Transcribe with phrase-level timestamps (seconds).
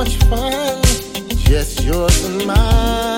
[0.00, 0.80] much fun,
[1.44, 3.09] just yours and mine.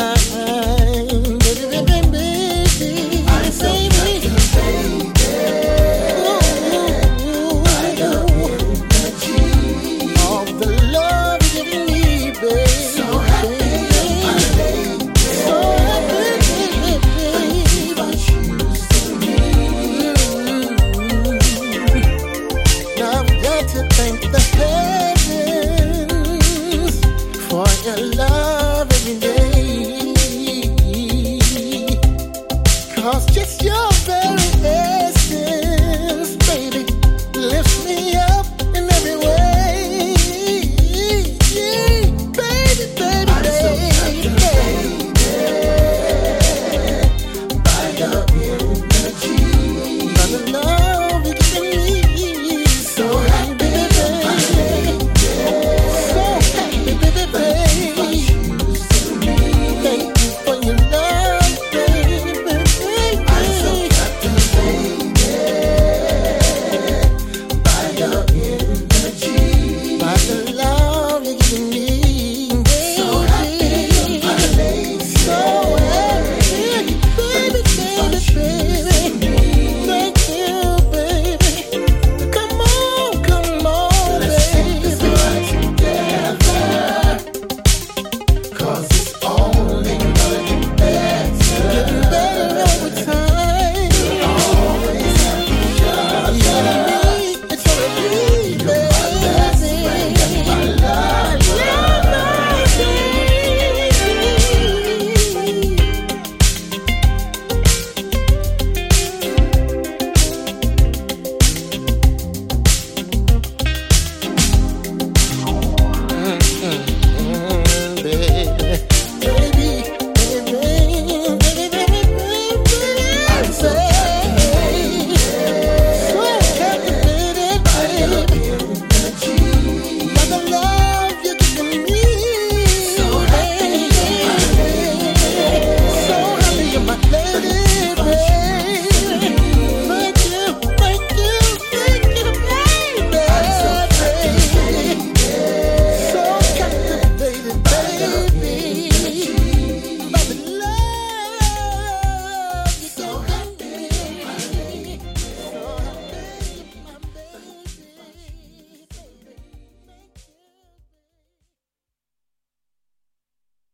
[32.95, 33.92] Cause just your